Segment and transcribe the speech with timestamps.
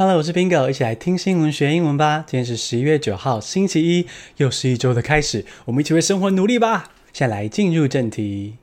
[0.00, 2.24] Hello，我是 Bingo，一起来听新闻学英文吧。
[2.26, 4.06] 今天是十一月九号，星期一，
[4.38, 6.90] 又是一周的开始，我们一起为生活努力吧。
[7.12, 8.56] 现在来进入正题。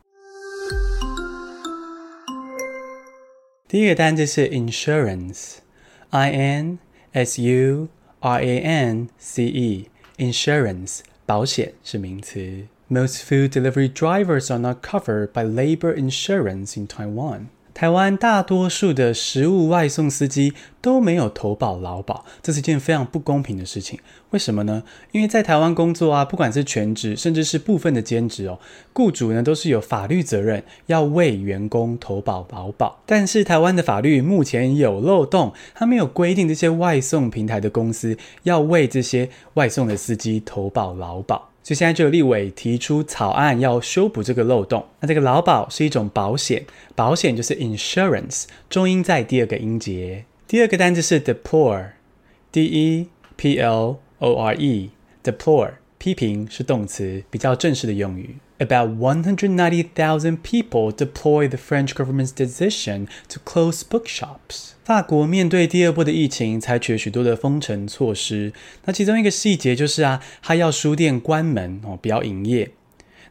[3.67, 6.79] 第一个单词是 insurance，I N
[7.11, 12.65] S U R A N C E，insurance 保险是名词。
[12.87, 17.49] Most food delivery drivers are not covered by labor insurance in Taiwan.
[17.77, 23.99] 台湾大多数的食物外送司机都没有投保劳保，这是一件非常不公平的事情。
[24.31, 24.81] 为什么呢？
[25.11, 28.57] 因为在台湾工作啊，不管是全职，甚至是部分的兼职哦，
[28.93, 33.03] 雇主呢都是有法律责任要为员工投保劳保。
[33.05, 41.51] 但是台湾的法律目前有漏洞，它没有规定这些外送平台的公司要为这些外送的司机投保劳保。
[41.67, 44.87] 所以现在就有立委提出草案，要修补这个漏洞。
[45.01, 50.23] 那这个劳保是一种保险，保险就是 insurance，重音在第二个音节。
[50.47, 58.37] 第二个单词是 deplore，d e p l o r e，deplore，批评是动词，比较正式的用语。
[58.59, 64.71] About one hundred ninety thousand people deplore the French government's decision to close bookshops.
[64.83, 68.53] 法国面对第二波的疫情，采取了许多的封城措施。
[68.85, 72.71] 那其中一个细节就是啊，他要书店关门哦，不要营业。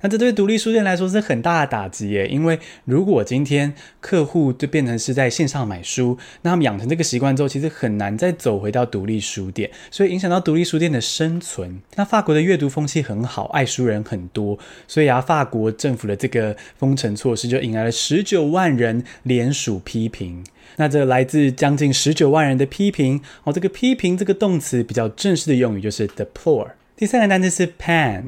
[0.00, 11.80] 那这对独立书店来说是很大的打击耶，因为如果今天客户就变成是在线上买书，那他们养成这个习惯之后，其实很难再走回到独立书店，所以影响到独立书店的生存。
[11.94, 20.44] 那法国的阅读风气很好，爱书人很多，所以啊，法国政府的这个封城措施就引来了十九万人联署批评。
[20.77, 26.70] 那这来自将近十九万人的批评哦，这个批评这个动词比较正式的用语就是 deplore。
[26.97, 28.24] 第三个单词是 pan。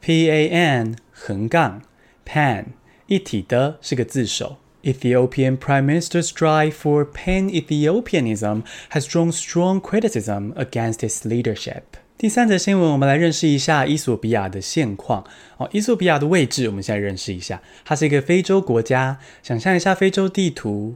[0.00, 1.82] P A N 横杠
[2.26, 2.66] Pan
[3.06, 4.58] 一体的是个字首。
[4.82, 11.82] Ethiopian Prime Minister's drive for Pan-Ethiopianism has drawn strong criticism against his leadership。
[12.16, 15.24] 第三则新闻，我们来认识一下伊索比亚的现况。
[15.56, 19.18] 哦，伊索比亚的位置，我们现在认识一下，它是一个非洲国家。
[19.42, 20.94] 想象一下非洲地图，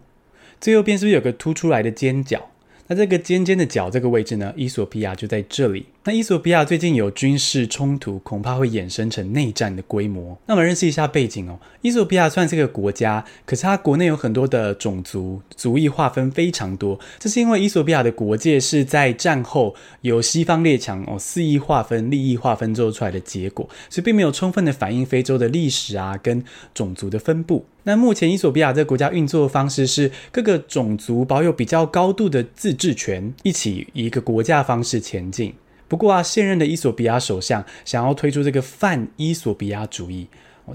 [0.60, 2.50] 最右边是不是有个凸出来的尖角？
[2.86, 5.86] 那这个尖尖的角这个位置呢，伊索比亚就在这里。
[6.04, 10.36] 那伊索比亚最近有军事冲突，恐怕会衍生成内战的规模。
[10.46, 11.60] 那我们认识一下背景哦。
[11.80, 16.98] 伊索比亚算是个国家，可是它国内有很多的种族，族裔划分非常多。
[17.20, 26.42] 这是因为伊索比亚的国界是在战后由西方列强哦肆意划分、利益划分之后出来的结果，所以并没有充分的反映非洲的历史啊跟
[26.74, 27.64] 种族的分布。
[27.84, 35.54] 那目前伊索比亚这个国家运作的方式是各个种族保有比较高度的自治权，一起以一个国家方式前进。
[35.92, 40.26] 不过啊，现任的伊索比亚首相想要推出这个泛伊索比亚主义，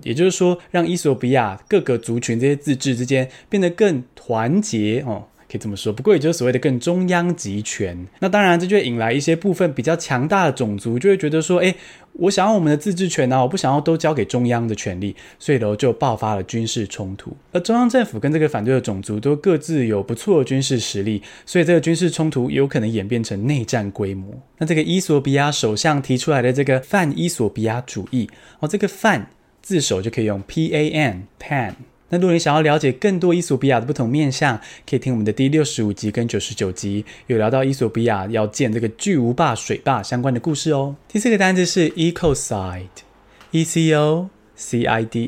[0.04, 5.26] 也就是说，让伊索比亚各个族群这些自治之间变得更团结哦。
[5.50, 8.06] 可以这么说，不过也就是所谓的更中央集权。
[8.20, 11.74] 那当然，这就引来一些部分比较强大的种族，就会觉得说，诶，
[12.14, 17.32] 我想要我们的自治权啊，我不想要都交给中央的权力，所以呢，就爆发了军事冲突。
[17.54, 24.34] 而中央政府跟这个反对的种族都各自有不错的军事实力，所以这个军事冲突有可能演变成内战规模。
[24.58, 28.30] 那这个伊索比亚首相提出来的这个泛伊索比亚主义，
[28.60, 29.30] 哦，这个泛
[29.62, 31.74] 字首就可以用 P A N Pan。
[32.10, 40.96] 那如果你想要了解更多伊索比亚的不同面向，可以听我们的第六十五集跟九十九集，有聊到伊索比亚要建这个巨无霸水坝相关的故事哦。
[41.08, 45.24] 第四个单词是 ecocide，e c o c i d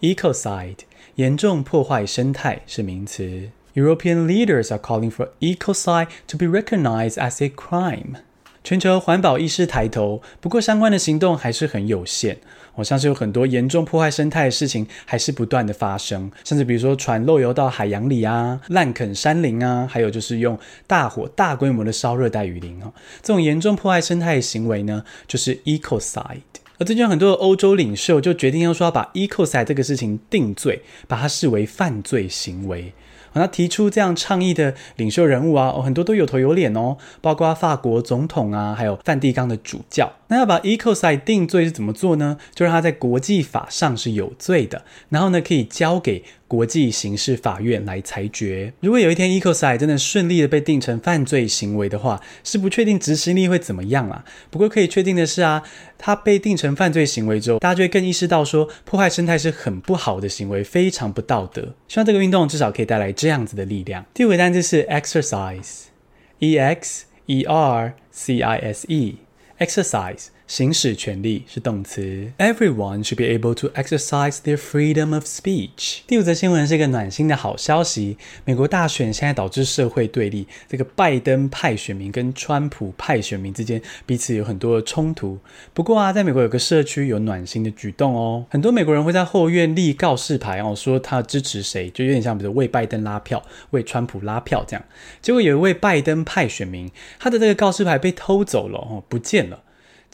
[0.00, 0.78] e，ecocide，
[1.14, 3.50] 严重破坏生态是名词。
[3.74, 8.16] European leaders are calling for ecocide to be recognized as a crime。
[8.64, 12.38] 全球环保意识抬头，不过相关的行动还是很有限。
[12.76, 16.32] 好像是有很多严重破坏生态的事情，还是不断的发生。
[16.42, 22.90] 甚至比如说船漏油到海洋里啊，滥垦山林啊，还有就是用大火大规模的烧热带雨林啊，
[23.22, 26.40] 这种严重破坏生态的行为呢，就是 ecocide。
[26.78, 32.92] 而最近有很多的欧洲领袖就决定要说要把 ecocide 这个事情定罪，把它视为犯罪行为。
[33.34, 40.12] 那提出这样倡议的领袖人物啊，哦，很多都有头有脸哦，包括法国总统啊，还有梵蒂冈的主教。
[40.28, 42.38] 那要把 Ecoside 定罪是怎么做呢？
[42.54, 48.72] 就让他在国际法上是有罪的，然后呢，可以交给国际刑事法院来裁决。
[48.80, 54.24] 如果有一天 ecocide 真的顺利的被定成犯罪行为的话，是不确定执行力会怎么样啊。
[54.50, 55.62] 不过可以确定的是啊，
[55.98, 61.74] 它被定成犯罪行为之后，大家就会更意识到说，破坏生态是很不好的行为，非常不道德。
[61.88, 64.04] 希望这个运动至少可以带来这样子的力量。
[64.12, 74.58] 第五个单词是 exercise，e x e r c i s e，exercise 行使权利是动词，Everyone should be able to exercise their
[74.58, 76.00] freedom of speech。
[76.06, 85.38] 第五则新闻是一个暖心的好消息，美国大选现在导致社会对立，这个拜登派选民跟川普派选民之间彼此有很多的冲突。
[85.72, 94.84] 不过啊，在美国有个社区有暖心的举动哦，很多美国人会在后院立告示牌哦，说他支持谁，就有点像比如为拜登拉票，为川普拉票这样。
[95.22, 99.62] 结果有一位拜登派选民，他的这个告示牌被偷走了哦，不见了。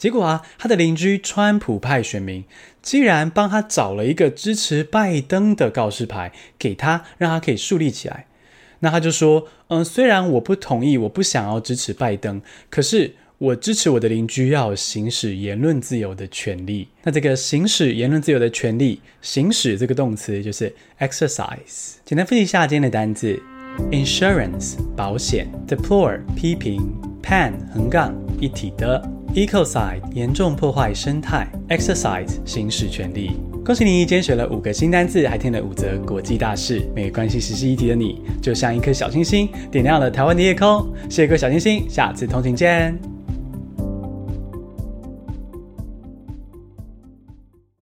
[0.01, 2.43] 结果啊，他的邻居川普派选民
[2.81, 8.25] 竟然帮他找了一个支持拜登的告示牌给他，让他可以树立起来。
[8.79, 21.97] 那他就说：“嗯，虽然我不同意，我不想要支持拜登，可是我支持我的邻居要行使言论自由的权利。”那这个行使言论自由的权利，行使这个动词就是 exercise。
[22.03, 23.39] 简单复习一下今天的单字
[23.91, 29.20] ：insurance 保险，deplore 批评，pan 横杠一体的。
[29.33, 33.31] Ecoside 严重破坏生态，exercise 行使权利。
[33.63, 36.81] 恭喜你，今天学了五个新单字，还听了五则国际大事。
[36.93, 40.85] 没关系，时事议题的你，就像一颗小星星，点亮了台湾的夜空。
[41.09, 43.20] 谢谢各位小星星，下次通勤见。